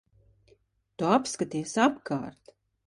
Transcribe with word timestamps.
Tu 1.01 1.11
apskaties 1.19 1.79
apkārt. 1.89 2.57